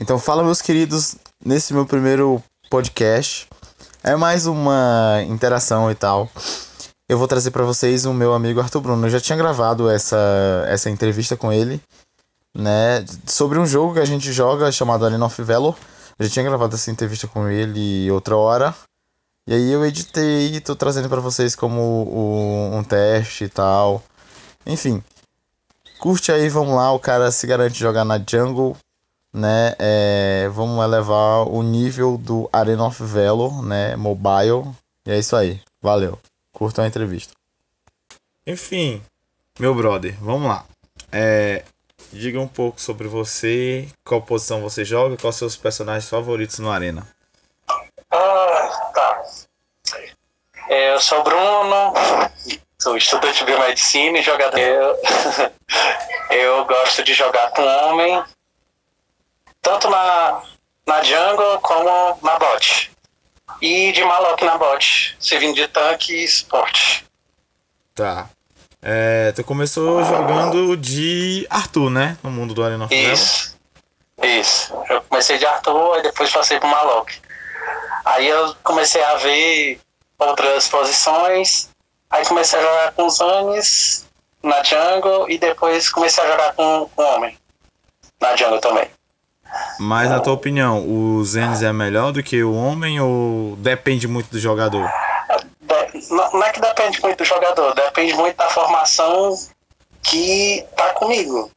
Então 0.00 0.16
fala 0.16 0.44
meus 0.44 0.62
queridos, 0.62 1.16
nesse 1.44 1.74
meu 1.74 1.84
primeiro 1.84 2.40
podcast, 2.70 3.48
é 4.00 4.14
mais 4.14 4.46
uma 4.46 5.24
interação 5.26 5.90
e 5.90 5.94
tal. 5.94 6.30
Eu 7.08 7.18
vou 7.18 7.26
trazer 7.26 7.50
para 7.50 7.64
vocês 7.64 8.04
o 8.04 8.14
meu 8.14 8.32
amigo 8.32 8.60
Arthur 8.60 8.80
Bruno. 8.80 9.06
Eu 9.06 9.10
já 9.10 9.18
tinha 9.18 9.36
gravado 9.36 9.90
essa, 9.90 10.16
essa 10.68 10.88
entrevista 10.88 11.36
com 11.36 11.52
ele, 11.52 11.80
né, 12.54 13.04
sobre 13.26 13.58
um 13.58 13.66
jogo 13.66 13.94
que 13.94 13.98
a 13.98 14.04
gente 14.04 14.32
joga 14.32 14.70
chamado 14.70 15.04
Arena 15.04 15.26
of 15.26 15.42
Valor. 15.42 15.76
Eu 16.16 16.26
já 16.26 16.32
tinha 16.32 16.44
gravado 16.44 16.76
essa 16.76 16.92
entrevista 16.92 17.26
com 17.26 17.48
ele 17.48 18.08
outra 18.12 18.36
hora. 18.36 18.72
E 19.48 19.54
aí 19.54 19.72
eu 19.72 19.84
editei 19.84 20.54
e 20.54 20.60
tô 20.60 20.76
trazendo 20.76 21.08
para 21.08 21.20
vocês 21.20 21.56
como 21.56 21.80
o, 21.80 22.70
um 22.72 22.84
teste 22.84 23.44
e 23.44 23.48
tal. 23.48 24.00
Enfim, 24.64 25.02
curte 25.98 26.30
aí, 26.30 26.48
vamos 26.48 26.76
lá, 26.76 26.92
o 26.92 27.00
cara 27.00 27.32
se 27.32 27.48
garante 27.48 27.80
jogar 27.80 28.04
na 28.04 28.16
jungle 28.18 28.76
né? 29.32 29.74
É, 29.78 30.48
vamos 30.52 30.82
elevar 30.84 31.46
o 31.48 31.62
nível 31.62 32.16
do 32.16 32.48
Arena 32.52 32.86
of 32.86 33.02
Valor, 33.02 33.62
né? 33.62 33.96
Mobile. 33.96 34.72
E 35.06 35.12
é 35.12 35.18
isso 35.18 35.36
aí. 35.36 35.60
Valeu. 35.80 36.18
Curtam 36.52 36.84
a 36.84 36.88
entrevista. 36.88 37.32
Enfim, 38.46 39.02
meu 39.58 39.74
brother, 39.74 40.16
vamos 40.20 40.48
lá. 40.48 40.64
É, 41.12 41.64
diga 42.12 42.40
um 42.40 42.48
pouco 42.48 42.80
sobre 42.80 43.06
você, 43.08 43.88
qual 44.04 44.22
posição 44.22 44.60
você 44.60 44.84
joga, 44.84 45.16
quais 45.16 45.36
seus 45.36 45.56
personagens 45.56 46.08
favoritos 46.08 46.58
no 46.58 46.70
Arena. 46.70 47.06
Ah, 48.10 48.90
tá. 48.94 49.22
É, 50.68 50.94
eu 50.94 51.00
sou 51.00 51.20
o 51.20 51.22
Bruno, 51.22 51.92
sou 52.78 52.96
estudante 52.96 53.38
de 53.38 53.44
biomedicina 53.44 54.18
e 54.18 54.22
jogador. 54.22 54.58
Eu, 54.58 54.96
eu 56.30 56.64
gosto 56.64 57.02
de 57.04 57.14
jogar 57.14 57.50
com 57.50 57.62
homem, 57.62 58.22
tanto 59.62 59.88
na, 59.90 60.42
na 60.86 61.02
jungle 61.02 61.58
como 61.60 62.18
na 62.22 62.38
bot. 62.38 62.90
E 63.60 63.92
de 63.92 64.04
Malok 64.04 64.44
na 64.44 64.56
bot, 64.56 65.16
servindo 65.18 65.54
de 65.54 65.66
tanque 65.68 66.24
e 66.24 66.28
suporte. 66.28 67.04
Tá. 67.94 68.28
É, 68.80 69.32
tu 69.32 69.42
começou 69.42 70.04
jogando 70.04 70.76
de 70.76 71.46
Arthur, 71.50 71.90
né? 71.90 72.16
No 72.22 72.30
mundo 72.30 72.54
do 72.54 72.62
Arena 72.62 72.84
of 72.84 72.94
Isso. 72.94 73.56
Isso. 74.22 74.72
Eu 74.88 75.02
comecei 75.02 75.38
de 75.38 75.46
Arthur 75.46 75.98
e 75.98 76.02
depois 76.02 76.30
passei 76.32 76.60
pro 76.60 76.68
Malok. 76.68 77.20
Aí 78.04 78.28
eu 78.28 78.54
comecei 78.62 79.02
a 79.02 79.16
ver 79.16 79.80
outras 80.18 80.68
posições. 80.68 81.70
Aí 82.10 82.24
comecei 82.24 82.58
a 82.58 82.62
jogar 82.62 82.92
com 82.92 83.06
os 83.06 83.20
Anis 83.20 84.06
na 84.42 84.62
jungle 84.62 85.28
e 85.28 85.38
depois 85.38 85.90
comecei 85.90 86.22
a 86.24 86.30
jogar 86.30 86.52
com 86.54 86.88
o 86.96 87.02
homem 87.02 87.36
na 88.20 88.34
jungle 88.36 88.60
também. 88.60 88.88
Mas 89.78 90.10
na 90.10 90.20
tua 90.20 90.32
opinião, 90.32 90.84
o 90.88 91.24
Zenes 91.24 91.62
é 91.62 91.72
melhor 91.72 92.12
do 92.12 92.22
que 92.22 92.42
o 92.42 92.54
homem 92.54 93.00
ou 93.00 93.56
depende 93.56 94.08
muito 94.08 94.30
do 94.30 94.38
jogador? 94.38 94.90
Não 96.10 96.42
é 96.42 96.52
que 96.52 96.60
depende 96.60 97.00
muito 97.00 97.18
do 97.18 97.24
jogador, 97.24 97.74
depende 97.74 98.14
muito 98.14 98.36
da 98.36 98.48
formação 98.50 99.34
que 100.02 100.64
tá 100.76 100.94
comigo. 100.94 101.50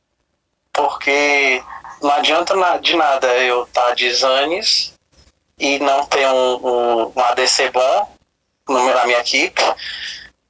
Porque 0.73 1.64
não 2.02 2.11
adianta 2.11 2.56
de 2.80 2.95
nada 2.95 3.28
eu 3.38 3.64
estar 3.64 3.88
tá 3.88 3.94
de 3.94 4.14
Zanes 4.14 4.94
e 5.59 5.80
não 5.80 6.05
ter 6.05 6.28
um, 6.28 6.55
um, 6.55 7.14
um 7.16 7.20
ADC 7.20 7.70
bom 7.72 8.09
na 8.67 9.05
minha 9.05 9.20
equipe, 9.20 9.61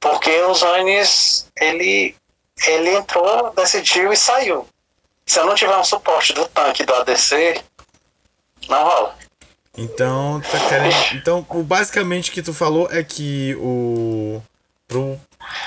porque 0.00 0.30
o 0.42 0.54
Zanes 0.54 1.48
ele, 1.60 2.14
ele 2.66 2.96
entrou, 2.96 3.52
decidiu 3.54 4.12
e 4.12 4.16
saiu. 4.16 4.66
Se 5.26 5.38
eu 5.38 5.46
não 5.46 5.54
tiver 5.54 5.76
um 5.76 5.84
suporte 5.84 6.32
do 6.32 6.46
tanque 6.48 6.84
do 6.84 6.94
ADC, 6.94 7.62
não 8.68 8.82
rola. 8.82 9.16
Então, 9.76 10.40
tá 10.40 10.68
querendo. 10.68 10.94
Então, 11.14 11.46
basicamente 11.64 12.30
o 12.30 12.32
que 12.32 12.42
tu 12.42 12.52
falou 12.52 12.88
é 12.90 13.02
que 13.02 13.54
o. 13.56 14.42
Pro, 14.86 15.18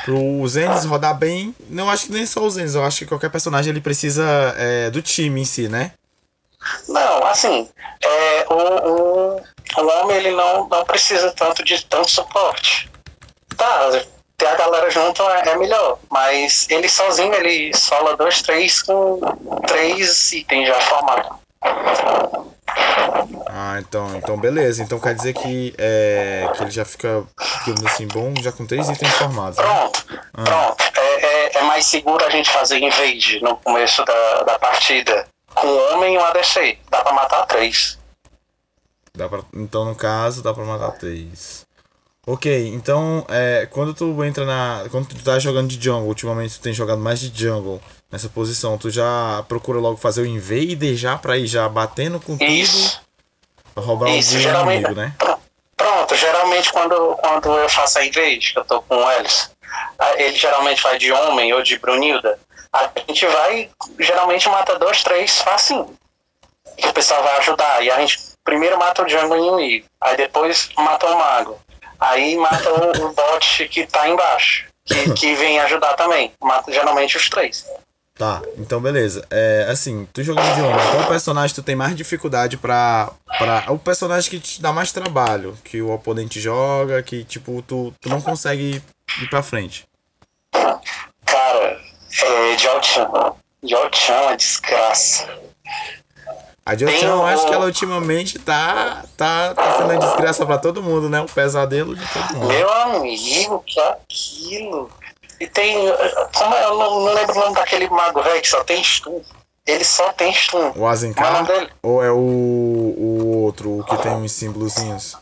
pro 0.03 0.47
Zenes 0.47 0.85
rodar 0.85 1.17
bem, 1.17 1.55
não 1.67 1.89
acho 1.89 2.05
que 2.05 2.11
nem 2.11 2.27
só 2.27 2.41
o 2.41 2.49
Zenes, 2.49 2.75
eu 2.75 2.83
acho 2.83 2.99
que 2.99 3.05
qualquer 3.07 3.31
personagem 3.31 3.71
ele 3.71 3.81
precisa 3.81 4.23
é, 4.55 4.91
do 4.91 5.01
time 5.01 5.41
em 5.41 5.45
si, 5.45 5.67
né? 5.67 5.94
Não, 6.88 7.25
assim, 7.25 7.67
é, 8.03 8.45
o, 8.47 8.53
o, 8.53 9.35
o 9.38 9.88
homem 9.88 10.17
ele 10.17 10.31
não, 10.31 10.69
não 10.69 10.85
precisa 10.85 11.31
tanto 11.31 11.63
de 11.63 11.83
tanto 11.85 12.11
suporte. 12.11 12.88
Tá, 13.57 14.03
ter 14.38 14.47
a 14.47 14.56
galera 14.56 14.90
junto 14.90 15.22
é, 15.23 15.50
é, 15.50 15.57
melhor. 15.57 16.00
Mas 16.09 16.68
ele 16.69 16.90
sozinho, 16.90 17.34
ele 17.34 17.75
sola 17.75 18.16
dois, 18.16 18.41
três 18.41 18.81
com 18.81 19.19
três 19.68 20.31
itens 20.31 20.68
já 20.68 20.81
formados. 20.81 21.29
Ah, 23.47 23.78
então, 23.79 24.16
então 24.16 24.38
beleza. 24.38 24.84
Então 24.84 25.00
quer 25.00 25.16
dizer 25.16 25.34
que, 25.34 25.74
é, 25.78 26.50
que 26.56 26.63
ele 26.63 26.72
já 26.72 26.85
fica, 26.85 27.24
digamos 27.66 27.85
assim, 27.85 28.07
bom 28.07 28.34
já 28.41 28.51
com 28.51 28.66
três 28.66 28.90
itens 28.90 29.13
formados. 29.13 29.57
Né? 29.57 29.63
Pronto, 29.63 30.06
ah. 30.34 30.44
pronto. 30.44 30.84
É, 30.95 31.25
é, 31.25 31.57
é, 31.57 31.62
mais 31.63 31.85
seguro 31.85 32.24
a 32.25 32.29
gente 32.29 32.50
fazer 32.50 32.79
invade 32.79 33.41
no 33.41 33.57
começo 33.57 34.03
da, 34.03 34.44
da 34.44 34.59
partida. 34.59 35.28
Com 35.53 35.68
um 35.68 35.94
homem 35.94 36.16
e 36.16 36.18
um 36.18 36.25
ADC. 36.25 36.78
Dá 36.90 37.01
pra 37.01 37.13
matar 37.13 37.45
três. 37.45 37.97
Dá 39.16 39.29
pra, 39.29 39.40
então, 39.53 39.85
no 39.85 39.95
caso, 39.95 40.44
dá 40.44 40.53
pra 40.53 40.66
matar 40.66 40.91
três. 40.91 41.64
Ok, 42.28 42.74
então 42.74 43.24
é, 43.30 43.68
quando 43.69 43.94
tu 43.94 44.24
entra 44.24 44.46
na. 44.46 44.86
Quando 44.90 45.08
tu 45.08 45.24
tá 45.24 45.38
jogando 45.38 45.68
de 45.68 45.84
jungle, 45.84 46.08
ultimamente 46.08 46.58
tu 46.58 46.62
tem 46.62 46.74
jogado 46.74 47.00
mais 47.00 47.19
de 47.19 47.31
jungle 47.40 47.80
nessa 48.12 48.28
posição, 48.28 48.78
tu 48.78 48.90
já 48.90 49.44
procura 49.47 49.80
logo 49.80 49.97
fazer 49.97 50.22
o 50.22 50.25
invader 50.25 50.96
já 50.96 51.18
pra 51.18 51.38
ir 51.38 51.46
já 51.46 51.69
batendo 51.69 52.19
com 52.19 52.36
Isso. 52.44 53.00
tudo. 53.75 53.86
Roubar 53.86 54.09
Isso, 54.09 54.40
geralmente, 54.40 54.86
inimigo, 54.86 55.00
né? 55.00 55.13
Pronto, 55.78 56.16
geralmente 56.16 56.72
quando, 56.72 57.16
quando 57.18 57.50
eu 57.58 57.69
faço 57.69 58.00
a 58.00 58.06
invade, 58.06 58.53
que 58.53 58.59
eu 58.59 58.63
tô 58.63 58.81
com 58.81 58.96
o 58.96 59.12
Elis, 59.12 59.52
ele 60.18 60.36
geralmente 60.36 60.81
vai 60.81 60.97
de 60.97 61.12
homem 61.12 61.53
ou 61.53 61.62
de 61.62 61.78
Brunilda, 61.78 62.40
a 62.74 62.90
gente 63.07 63.25
vai, 63.28 63.69
geralmente 64.00 64.50
mata 64.50 64.80
dois, 64.80 65.03
três, 65.03 65.40
facinho. 65.40 65.94
Que 66.78 66.88
o 66.88 66.94
pessoal 66.94 67.24
vai 67.24 67.38
ajudar. 67.38 67.84
E 67.84 67.90
a 67.90 68.00
gente 68.00 68.19
primeiro 68.44 68.78
mata 68.78 69.03
o 69.03 69.09
jungle 69.09 69.38
inimigo, 69.38 69.88
aí 70.02 70.18
depois 70.18 70.69
mata 70.78 71.06
o 71.07 71.18
mago. 71.18 71.59
Aí 72.00 72.35
mata 72.35 72.69
o, 72.69 73.06
o 73.06 73.13
bot 73.13 73.67
que 73.67 73.85
tá 73.88 74.07
embaixo, 74.07 74.66
que, 74.83 75.11
que 75.13 75.35
vem 75.35 75.59
ajudar 75.59 75.94
também. 75.95 76.31
Mata 76.41 76.72
geralmente 76.72 77.17
os 77.17 77.29
três. 77.29 77.66
Tá, 78.17 78.41
então 78.57 78.79
beleza. 78.79 79.28
É, 79.29 79.67
assim, 79.69 80.07
tu 80.13 80.23
jogando 80.23 80.56
de 80.56 80.61
homem, 80.61 80.91
qual 80.91 81.07
personagem 81.07 81.53
tu 81.53 81.61
tem 81.61 81.75
mais 81.75 81.94
dificuldade 81.95 82.56
pra, 82.56 83.11
pra. 83.38 83.66
O 83.67 83.78
personagem 83.78 84.29
que 84.29 84.39
te 84.39 84.61
dá 84.61 84.72
mais 84.72 84.94
trabalho, 84.94 85.57
que 85.66 85.81
o 85.81 85.91
oponente 85.91 86.39
joga, 86.39 87.03
que 87.03 87.25
tipo, 87.25 87.61
tu, 87.61 87.94
tu 88.00 88.07
não 88.07 88.22
consegue 88.22 88.81
ir 89.22 89.29
pra 89.29 89.44
frente? 89.44 89.85
Cara, 91.25 91.81
é 92.23 92.57
Jao-Chan. 92.57 93.09
Jao-Chan 93.62 94.31
é 94.31 94.35
desgraça. 94.38 95.27
A 96.67 96.73
Johnson, 96.73 97.05
eu 97.05 97.25
acho 97.27 97.45
que 97.45 97.53
ela 97.53 97.65
ultimamente 97.65 98.39
tá, 98.39 99.05
tá, 99.15 99.53
tá 99.53 99.77
sendo 99.77 99.99
desgraça 99.99 100.43
pra 100.47 100.57
todo 100.57 100.81
mundo, 100.81 101.07
né? 101.07 101.21
O 101.21 101.27
pesadelo 101.27 101.95
de 101.95 102.03
todo 102.11 102.37
mundo. 102.37 102.47
Meu 102.47 102.73
amigo, 102.73 103.63
que 103.67 103.79
aquilo. 103.79 104.89
E 105.39 105.45
tem. 105.45 105.75
Como 106.33 106.55
é? 106.55 106.65
eu 106.65 106.75
não, 106.75 107.05
não 107.05 107.13
lembro 107.13 107.35
o 107.35 107.39
nome 107.39 107.55
daquele 107.55 107.87
mago 107.87 108.23
velho 108.23 108.41
que 108.41 108.47
só 108.47 108.63
tem 108.63 108.83
stun. 108.83 109.21
Ele 109.63 109.83
só 109.83 110.11
tem 110.13 110.33
stun. 110.33 110.73
O 110.75 110.87
Azenkar? 110.87 111.45
Ou 111.83 112.03
é 112.03 112.11
o, 112.11 112.15
o 112.15 113.43
outro, 113.43 113.79
o 113.79 113.83
que 113.83 113.97
tem 113.97 114.13
uns 114.13 114.31
símbolozinhos? 114.31 115.17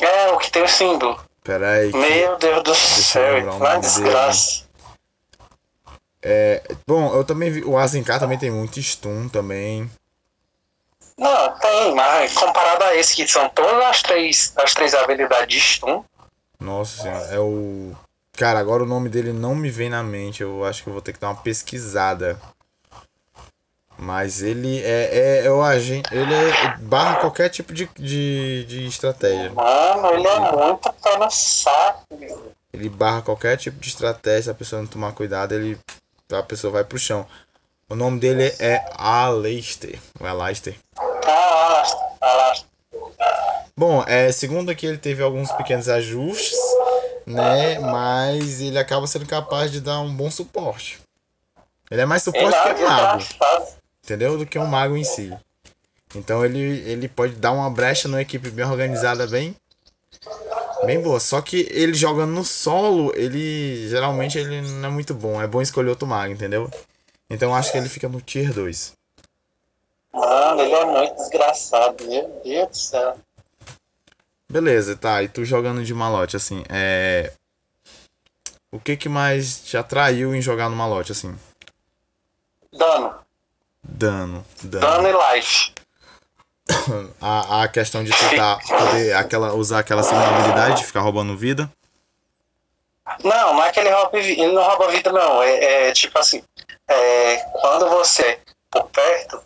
É, 0.00 0.30
o 0.30 0.38
que 0.38 0.50
tem 0.50 0.64
o 0.64 0.68
símbolo. 0.68 1.20
Pera 1.44 1.70
aí. 1.70 1.92
Meu 1.92 2.36
Deus 2.36 2.62
do 2.64 2.74
céu, 2.74 3.54
uma 3.54 3.76
desgraça. 3.76 4.64
É, 6.20 6.62
bom, 6.86 7.14
eu 7.14 7.22
também 7.22 7.48
vi. 7.48 7.62
O 7.64 7.78
Azenkar 7.78 8.18
também 8.18 8.38
tem 8.38 8.50
muito 8.50 8.80
stun 8.80 9.28
também. 9.28 9.88
Não, 11.18 11.58
tem, 11.58 11.94
mas 11.96 12.32
comparado 12.32 12.84
a 12.84 12.94
esse, 12.94 13.16
que 13.16 13.26
são 13.26 13.48
todas 13.48 13.84
as 13.84 14.02
três, 14.02 14.52
as 14.56 14.72
três 14.72 14.94
habilidades 14.94 15.48
de 15.48 15.60
stun. 15.60 16.04
Nossa 16.60 17.02
senhora, 17.02 17.24
é 17.26 17.38
o. 17.40 17.92
Cara, 18.36 18.60
agora 18.60 18.84
o 18.84 18.86
nome 18.86 19.08
dele 19.08 19.32
não 19.32 19.54
me 19.54 19.68
vem 19.68 19.90
na 19.90 20.02
mente. 20.02 20.42
Eu 20.42 20.64
acho 20.64 20.82
que 20.82 20.88
eu 20.88 20.92
vou 20.92 21.02
ter 21.02 21.12
que 21.12 21.18
dar 21.18 21.30
uma 21.30 21.42
pesquisada. 21.42 22.40
Mas 23.96 24.42
ele 24.42 24.80
é, 24.80 25.40
é, 25.42 25.46
é 25.46 25.50
o 25.50 25.60
agente. 25.60 26.08
Ele 26.14 26.32
é, 26.32 26.76
barra 26.78 27.16
qualquer 27.16 27.48
tipo 27.48 27.74
de, 27.74 27.90
de, 27.96 28.64
de 28.64 28.86
estratégia. 28.86 29.50
Mano, 29.50 30.12
ele 30.12 30.28
é 30.28 30.38
muito 30.38 30.92
pé 31.02 31.16
no 31.18 31.28
saco. 31.32 32.06
Ele 32.72 32.88
barra 32.88 33.22
qualquer 33.22 33.56
tipo 33.56 33.80
de 33.80 33.88
estratégia. 33.88 34.42
Se 34.44 34.50
a 34.50 34.54
pessoa 34.54 34.80
não 34.80 34.86
tomar 34.88 35.12
cuidado, 35.12 35.52
ele. 35.52 35.76
A 36.32 36.42
pessoa 36.44 36.72
vai 36.72 36.84
pro 36.84 36.96
chão. 36.96 37.26
O 37.88 37.96
nome 37.96 38.20
dele 38.20 38.54
é 38.60 38.84
Aleister. 38.96 39.98
O 40.20 40.26
Aleister. 40.26 40.76
Bom, 43.76 44.02
é, 44.06 44.32
segundo 44.32 44.70
aqui 44.70 44.86
ele 44.86 44.98
teve 44.98 45.22
alguns 45.22 45.52
pequenos 45.52 45.88
ajustes, 45.88 46.58
né? 47.26 47.78
Mas 47.78 48.60
ele 48.60 48.78
acaba 48.78 49.06
sendo 49.06 49.26
capaz 49.26 49.70
de 49.70 49.80
dar 49.80 50.00
um 50.00 50.12
bom 50.12 50.30
suporte. 50.30 51.00
Ele 51.90 52.00
é 52.00 52.06
mais 52.06 52.22
suporte 52.22 52.56
que 52.60 52.82
um 52.82 52.88
mago. 52.88 53.24
Entendeu? 54.04 54.36
Do 54.36 54.46
que 54.46 54.58
um 54.58 54.66
mago 54.66 54.96
em 54.96 55.04
si. 55.04 55.32
Então 56.14 56.44
ele, 56.44 56.58
ele 56.58 57.08
pode 57.08 57.34
dar 57.34 57.52
uma 57.52 57.70
brecha 57.70 58.08
numa 58.08 58.20
equipe 58.20 58.50
bem 58.50 58.64
organizada, 58.64 59.26
bem 59.26 59.54
bem 60.84 61.00
boa. 61.00 61.20
Só 61.20 61.40
que 61.40 61.68
ele 61.70 61.94
jogando 61.94 62.32
no 62.32 62.44
solo, 62.44 63.12
ele 63.14 63.88
geralmente 63.88 64.38
ele 64.38 64.60
não 64.60 64.88
é 64.88 64.92
muito 64.92 65.14
bom. 65.14 65.40
É 65.40 65.46
bom 65.46 65.62
escolher 65.62 65.90
outro 65.90 66.06
mago, 66.06 66.32
entendeu? 66.32 66.70
Então 67.30 67.50
eu 67.50 67.54
acho 67.54 67.70
que 67.70 67.78
ele 67.78 67.88
fica 67.88 68.08
no 68.08 68.20
tier 68.20 68.52
2. 68.52 68.97
Mano, 70.12 70.62
ele 70.62 70.72
é 70.72 70.84
muito 70.84 71.14
desgraçado, 71.16 72.04
meu 72.04 72.40
Deus 72.44 72.68
do 72.68 72.76
céu. 72.76 73.18
Beleza, 74.50 74.96
tá. 74.96 75.22
E 75.22 75.28
tu 75.28 75.44
jogando 75.44 75.84
de 75.84 75.92
malote, 75.92 76.36
assim, 76.36 76.64
é. 76.70 77.32
O 78.70 78.78
que 78.78 78.96
que 78.96 79.08
mais 79.08 79.60
te 79.60 79.76
atraiu 79.76 80.34
em 80.34 80.40
jogar 80.40 80.68
no 80.68 80.76
malote, 80.76 81.12
assim? 81.12 81.38
Dano. 82.72 83.14
Dano. 83.82 84.44
Dano. 84.62 84.86
Dano 84.86 85.08
e 85.08 85.36
life. 85.36 85.72
A, 87.20 87.62
a 87.64 87.68
questão 87.68 88.04
de 88.04 88.10
tentar 88.10 88.58
poder 88.66 89.14
aquela, 89.14 89.54
usar 89.54 89.78
aquela 89.78 90.02
segunda 90.02 90.28
habilidade 90.28 90.80
de 90.80 90.86
ficar 90.86 91.00
roubando 91.00 91.36
vida. 91.36 91.70
Não, 93.24 93.54
não 93.54 93.64
é 93.64 93.72
que 93.72 93.80
ele 93.80 93.90
rouba 93.90 94.18
ele 94.18 94.52
não 94.52 94.62
rouba 94.62 94.90
vida, 94.90 95.10
não. 95.10 95.42
É, 95.42 95.88
é 95.88 95.92
tipo 95.92 96.18
assim, 96.18 96.42
é, 96.86 97.36
quando 97.60 97.88
você 97.88 98.38
por 98.70 98.84
perto, 98.90 99.42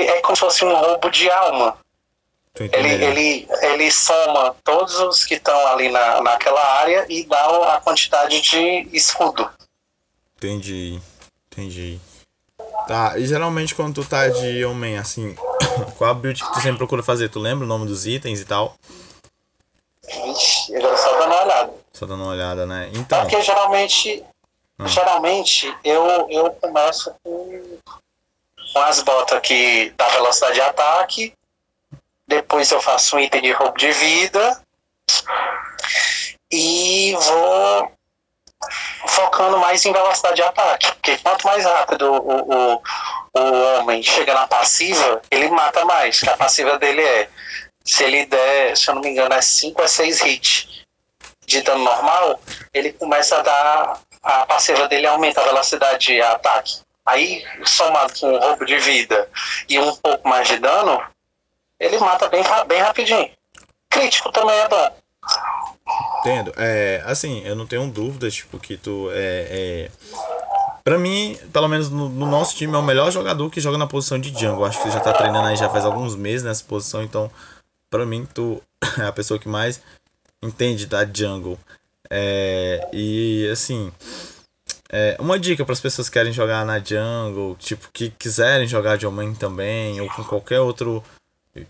é 0.00 0.20
como 0.20 0.36
se 0.36 0.40
fosse 0.40 0.64
um 0.64 0.74
roubo 0.74 1.10
de 1.10 1.30
alma. 1.30 1.76
Ele, 2.58 3.04
ele, 3.04 3.48
ele 3.62 3.90
soma 3.90 4.54
todos 4.62 4.94
os 5.00 5.24
que 5.24 5.34
estão 5.34 5.66
ali 5.68 5.90
na, 5.90 6.20
naquela 6.20 6.62
área 6.80 7.06
e 7.08 7.24
dá 7.24 7.74
a 7.74 7.80
quantidade 7.80 8.40
de 8.42 8.88
escudo. 8.92 9.48
Entendi. 10.36 11.00
Entendi. 11.50 11.98
Tá, 12.86 13.16
e 13.16 13.26
geralmente 13.26 13.74
quando 13.74 14.02
tu 14.02 14.08
tá 14.08 14.28
de 14.28 14.64
homem, 14.64 14.98
assim, 14.98 15.34
qual 15.96 16.10
a 16.10 16.14
build 16.14 16.42
que 16.42 16.52
tu 16.52 16.60
sempre 16.60 16.78
procura 16.78 17.02
fazer? 17.02 17.28
Tu 17.28 17.38
lembra 17.38 17.64
o 17.64 17.68
nome 17.68 17.86
dos 17.86 18.06
itens 18.06 18.40
e 18.40 18.44
tal? 18.44 18.74
Vixe, 20.04 20.76
agora 20.76 20.96
só 20.96 21.18
dando 21.18 21.32
uma 21.32 21.44
olhada. 21.44 21.72
Só 21.92 22.06
dando 22.06 22.22
uma 22.22 22.32
olhada, 22.32 22.66
né? 22.66 22.90
É 22.92 22.98
Então, 22.98 23.20
porque 23.22 23.40
geralmente, 23.40 24.24
Hum. 24.78 24.88
geralmente 24.88 25.74
eu, 25.84 26.28
eu 26.28 26.50
começo 26.52 27.14
com, 27.22 27.78
com 28.72 28.80
as 28.80 29.02
botas 29.02 29.40
que 29.40 29.92
dá 29.96 30.08
velocidade 30.08 30.54
de 30.54 30.60
ataque, 30.60 31.34
depois 32.26 32.70
eu 32.70 32.80
faço 32.80 33.16
um 33.16 33.20
item 33.20 33.42
de 33.42 33.52
roubo 33.52 33.76
de 33.76 33.92
vida 33.92 34.62
e 36.50 37.14
vou 37.14 37.92
focando 39.06 39.58
mais 39.58 39.84
em 39.84 39.92
velocidade 39.92 40.36
de 40.36 40.42
ataque, 40.42 40.92
porque 40.92 41.18
quanto 41.18 41.46
mais 41.46 41.64
rápido 41.64 42.12
o, 42.12 42.74
o, 42.74 42.82
o 43.34 43.78
homem 43.78 44.02
chega 44.02 44.32
na 44.34 44.46
passiva, 44.46 45.20
ele 45.30 45.48
mata 45.48 45.84
mais, 45.84 46.20
que 46.20 46.28
a 46.28 46.36
passiva 46.36 46.78
dele 46.78 47.02
é, 47.02 47.28
se 47.84 48.04
ele 48.04 48.26
der, 48.26 48.76
se 48.76 48.88
eu 48.88 48.94
não 48.94 49.02
me 49.02 49.10
engano, 49.10 49.34
é 49.34 49.42
5 49.42 49.82
a 49.82 49.88
6 49.88 50.20
hits 50.20 50.68
de 51.46 51.60
dano 51.62 51.84
normal, 51.84 52.40
ele 52.72 52.92
começa 52.92 53.38
a 53.38 53.42
dar. 53.42 54.00
A 54.22 54.46
passiva 54.46 54.86
dele 54.86 55.06
aumenta 55.06 55.40
a 55.40 55.44
velocidade 55.44 56.06
de 56.06 56.22
ataque. 56.22 56.80
Aí, 57.04 57.44
somado 57.64 58.12
com 58.18 58.32
o 58.32 58.38
roubo 58.38 58.64
de 58.64 58.78
vida 58.78 59.28
e 59.68 59.78
um 59.78 59.94
pouco 59.96 60.28
mais 60.28 60.46
de 60.46 60.58
dano, 60.58 61.02
ele 61.78 61.98
mata 61.98 62.28
bem, 62.28 62.42
bem 62.68 62.80
rapidinho. 62.80 63.28
Crítico 63.90 64.30
também 64.30 64.56
é 64.56 64.68
bom. 64.68 64.96
entendo. 66.20 66.52
É, 66.56 67.02
assim, 67.04 67.42
eu 67.44 67.56
não 67.56 67.66
tenho 67.66 67.90
dúvida, 67.90 68.30
tipo, 68.30 68.58
que 68.58 68.76
tu 68.76 69.10
é. 69.12 69.46
é... 69.50 69.90
Pra 70.84 70.98
mim, 70.98 71.38
pelo 71.52 71.68
menos 71.68 71.90
no, 71.90 72.08
no 72.08 72.26
nosso 72.26 72.56
time, 72.56 72.74
é 72.74 72.78
o 72.78 72.82
melhor 72.82 73.10
jogador 73.10 73.50
que 73.50 73.60
joga 73.60 73.78
na 73.78 73.86
posição 73.86 74.18
de 74.18 74.30
jungle. 74.30 74.64
Acho 74.64 74.82
que 74.82 74.90
já 74.90 75.00
tá 75.00 75.12
treinando 75.12 75.46
aí 75.46 75.56
já 75.56 75.68
faz 75.68 75.84
alguns 75.84 76.16
meses 76.16 76.44
nessa 76.44 76.64
posição, 76.64 77.02
então, 77.02 77.30
pra 77.90 78.06
mim, 78.06 78.26
tu 78.32 78.62
é 78.98 79.06
a 79.06 79.12
pessoa 79.12 79.38
que 79.38 79.48
mais 79.48 79.80
entende 80.42 80.86
da 80.86 81.04
jungle. 81.04 81.58
É, 82.10 82.88
e 82.92 83.48
assim, 83.50 83.92
é, 84.92 85.16
uma 85.18 85.38
dica 85.38 85.64
para 85.64 85.72
as 85.72 85.80
pessoas 85.80 86.08
que 86.08 86.12
querem 86.14 86.32
jogar 86.32 86.64
na 86.66 86.78
jungle, 86.78 87.56
tipo, 87.58 87.88
que 87.92 88.10
quiserem 88.10 88.66
jogar 88.66 88.96
de 88.98 89.06
homem 89.06 89.34
também, 89.34 90.00
ou 90.00 90.08
com 90.08 90.22
qualquer 90.24 90.60
outro 90.60 91.02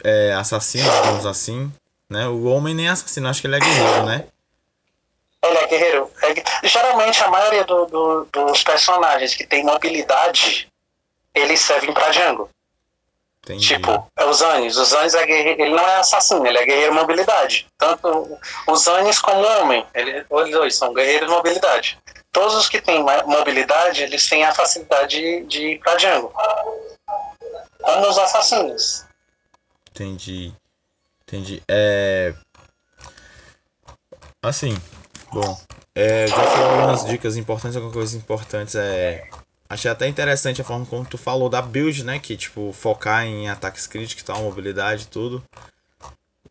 é, 0.05 0.33
assassino, 0.35 0.91
digamos 1.01 1.25
assim, 1.27 1.73
né? 2.11 2.27
O 2.29 2.45
homem 2.45 2.75
nem 2.75 2.89
é 2.89 2.91
assassino, 2.91 3.29
acho 3.29 3.41
que 3.41 3.47
ele 3.47 3.57
é 3.57 3.61
guerreiro, 3.61 4.07
né? 4.07 4.25
Ele 5.45 5.59
é 5.59 5.67
guerreiro. 5.67 6.11
É 6.23 6.67
geralmente, 6.69 7.23
a 7.23 7.29
maioria 7.29 7.65
do- 7.65 7.87
do- 7.87 8.29
dos 8.33 8.63
personagens 8.63 9.35
que 9.35 9.47
tem 9.47 9.65
mobilidade, 9.65 10.69
eles 11.35 11.61
servem 11.61 11.93
pra 11.93 12.13
jungle. 12.13 12.49
Entendi. 13.45 13.67
Tipo, 13.67 14.07
é 14.17 14.25
os 14.25 14.41
Anis. 14.41 14.77
Os 14.77 14.93
Anis 14.93 15.15
é 15.15 15.27
guerreiro, 15.27 15.63
ele 15.63 15.75
não 15.75 15.85
é 15.85 15.97
assassino, 15.97 16.47
ele 16.47 16.59
é 16.59 16.65
guerreiro 16.65 16.95
mobilidade. 16.95 17.67
Tanto 17.77 18.39
os 18.69 18.87
Anis 18.87 19.19
como 19.19 19.41
o 19.41 19.61
homem, 19.63 19.85
ele, 19.95 20.25
os 20.31 20.51
dois 20.53 20.77
são 20.77 20.95
guerreiros 20.95 21.29
mobilidade. 21.29 21.99
Todos 22.32 22.55
os 22.55 22.69
que 22.69 22.81
têm 22.81 23.05
mobilidade, 23.26 24.02
eles 24.02 24.26
têm 24.26 24.43
a 24.44 24.55
facilidade 24.55 25.44
de, 25.44 25.73
ir 25.73 25.79
pra 25.81 25.99
jungle. 25.99 26.32
Como 27.79 28.08
os 28.08 28.19
assassinos. 28.19 29.05
Entendi. 29.90 30.52
Entendi. 31.23 31.62
É. 31.69 32.34
Assim, 34.43 34.76
bom. 35.31 35.61
É, 35.94 36.26
já 36.26 36.37
falou 36.37 36.70
algumas 36.70 37.05
dicas 37.05 37.37
importantes, 37.37 37.76
algumas 37.76 37.94
coisas 37.94 38.14
importantes. 38.14 38.75
É. 38.75 39.28
Achei 39.69 39.90
até 39.90 40.06
interessante 40.08 40.61
a 40.61 40.64
forma 40.64 40.87
como 40.87 41.05
tu 41.05 41.19
falou 41.19 41.49
da 41.49 41.61
build, 41.61 42.05
né? 42.05 42.19
Que, 42.19 42.37
tipo, 42.37 42.73
focar 42.73 43.25
em 43.25 43.49
ataques 43.49 43.87
críticos 43.87 44.25
tal, 44.25 44.43
mobilidade 44.43 45.05
e 45.05 45.06
tudo. 45.06 45.44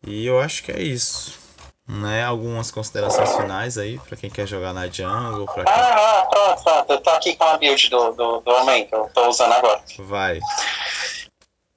E 0.04 0.26
eu 0.26 0.40
acho 0.40 0.62
que 0.62 0.72
é 0.72 0.82
isso. 0.82 1.41
Né? 1.86 2.24
Algumas 2.24 2.70
considerações 2.70 3.34
finais 3.34 3.76
aí 3.76 3.98
pra 3.98 4.16
quem 4.16 4.30
quer 4.30 4.46
jogar 4.46 4.72
na 4.72 4.86
jungle, 4.88 5.46
pra 5.46 5.64
quem 5.64 5.72
Ah, 5.72 6.26
pronto, 6.30 6.62
pronto. 6.62 6.92
Eu 6.92 7.00
tô 7.00 7.10
aqui 7.10 7.34
com 7.36 7.44
a 7.44 7.58
build 7.58 7.90
do, 7.90 8.12
do, 8.12 8.40
do 8.40 8.50
homem 8.52 8.86
que 8.86 8.94
eu 8.94 9.10
tô 9.12 9.28
usando 9.28 9.52
agora. 9.52 9.82
vai. 9.98 10.38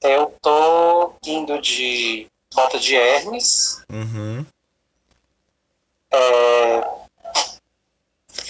Eu 0.02 0.34
tô 0.42 1.13
indo 1.25 1.60
de 1.60 2.28
bota 2.54 2.78
de 2.80 2.96
Hermes, 2.96 3.81
Uhum. 3.92 4.46
é, 6.13 6.84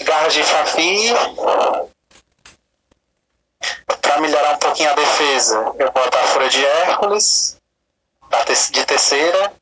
garras 0.04 0.34
de 0.34 0.42
Fafi. 0.44 1.08
Pra 4.02 4.20
melhorar 4.20 4.54
um 4.54 4.58
pouquinho 4.58 4.90
a 4.90 4.94
defesa, 4.94 5.56
eu 5.78 5.90
boto 5.90 6.16
a 6.16 6.22
Fúria 6.24 6.48
de 6.50 6.64
Hércules, 6.64 7.56
da 8.28 8.44
te- 8.44 8.72
de 8.72 8.84
terceira. 8.84 9.52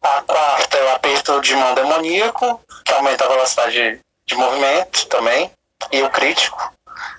A 0.00 0.22
quarta 0.22 0.76
eu 0.76 0.92
aperto 0.94 1.40
de 1.40 1.54
mão 1.56 1.74
demoníaco, 1.74 2.60
que 2.84 2.92
aumenta 2.92 3.24
a 3.24 3.28
velocidade 3.28 4.00
de 4.26 4.34
movimento 4.34 5.06
também, 5.06 5.50
e 5.90 6.02
o 6.02 6.10
crítico, 6.10 6.72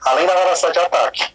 além 0.05 0.25
da 0.25 0.35
velocidade 0.35 0.73
de 0.73 0.79
ataque. 0.85 1.33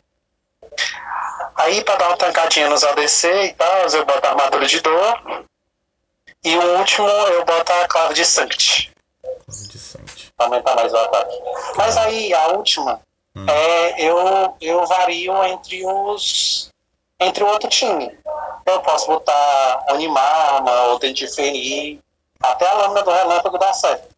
Aí, 1.57 1.85
pra 1.85 1.97
dar 1.97 2.09
uma 2.09 2.17
tancadinha 2.17 2.69
nos 2.69 2.83
ADC 2.83 3.29
e 3.45 3.53
tal, 3.55 3.83
eu 3.89 4.05
boto 4.05 4.27
a 4.27 4.31
armadura 4.31 4.67
de 4.67 4.81
dor. 4.81 5.45
E 6.43 6.57
o 6.57 6.79
último, 6.79 7.09
eu 7.09 7.45
boto 7.45 7.73
a 7.73 7.89
clave 7.89 8.15
de 8.15 8.25
Sanct, 8.25 8.93
De 9.49 9.79
pra 10.37 10.47
aumentar 10.47 10.75
mais 10.75 10.93
o 10.93 10.97
ataque. 10.97 11.35
Mas 11.77 11.97
aí, 11.97 12.35
a 12.35 12.49
última, 12.49 13.01
Hum. 13.37 13.47
é, 13.49 14.01
eu, 14.01 14.57
eu 14.61 14.87
vario 14.87 15.43
entre 15.45 15.85
os. 15.85 16.64
Entre 17.27 17.43
o 17.43 17.47
outro 17.47 17.69
time. 17.69 18.11
Eu 18.67 18.81
posso 18.81 19.07
botar 19.07 19.85
Animarma 19.89 20.71
ou 20.85 20.99
Dentiferir. 20.99 21.99
Até 22.43 22.69
a 22.69 22.75
lâmina 22.75 23.03
do 23.03 23.11
relâmpago 23.11 23.59
dá 23.59 23.73
certo. 23.73 24.15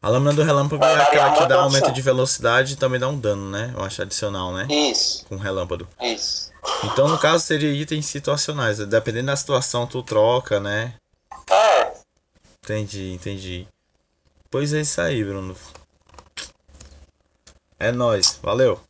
A 0.00 0.08
lâmina 0.08 0.32
do 0.32 0.42
relâmpago 0.42 0.80
Vai 0.80 0.94
é 0.94 1.02
aquela 1.02 1.32
que 1.32 1.46
dá 1.46 1.60
aumento 1.60 1.92
de 1.92 2.02
velocidade 2.02 2.72
e 2.72 2.76
também 2.76 2.98
dá 2.98 3.08
um 3.08 3.18
dano, 3.18 3.48
né? 3.50 3.72
Eu 3.76 3.84
acho 3.84 4.02
adicional, 4.02 4.52
né? 4.52 4.66
Isso, 4.68 5.24
Com 5.26 5.36
relâmpago. 5.36 5.86
isso. 6.00 6.50
Então, 6.84 7.06
no 7.08 7.18
caso, 7.18 7.44
seria 7.44 7.70
itens 7.70 8.06
situacionais. 8.06 8.78
Dependendo 8.78 9.26
da 9.26 9.36
situação, 9.36 9.86
tu 9.86 10.02
troca, 10.02 10.58
né? 10.58 10.94
É, 11.50 11.92
Entendi, 12.64 13.12
entendi. 13.12 13.66
Pois 14.50 14.72
é 14.72 14.80
isso 14.82 15.00
aí, 15.00 15.24
Bruno. 15.24 15.56
É 17.78 17.90
nóis. 17.90 18.38
Valeu. 18.42 18.80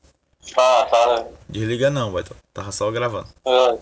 Ah, 0.57 0.87
tá. 0.91 1.27
Desliga 1.49 1.91
não, 1.91 2.13
vai. 2.13 2.25
Tava 2.53 2.73
só 2.73 2.91
gravando. 2.91 3.29
é. 3.47 3.79